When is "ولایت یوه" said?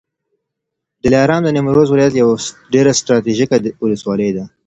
1.89-2.35